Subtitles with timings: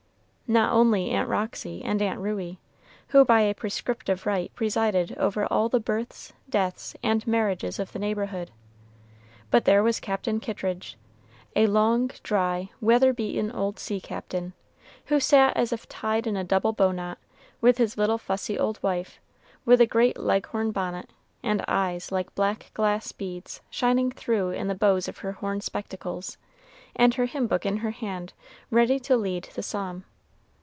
[0.51, 2.59] Not only Aunt Roxy and Aunt Ruey,
[3.07, 7.99] who by a prescriptive right presided over all the births, deaths, and marriages of the
[7.99, 8.51] neighborhood,
[9.49, 10.97] but there was Captain Kittridge,
[11.55, 14.51] a long, dry, weather beaten old sea captain,
[15.05, 17.17] who sat as if tied in a double bow knot,
[17.61, 19.21] with his little fussy old wife,
[19.63, 21.11] with a great Leghorn bonnet,
[21.41, 26.35] and eyes like black glass beads shining through in the bows of her horn spectacles,
[26.93, 28.33] and her hymn book in her hand
[28.69, 30.03] ready to lead the psalm.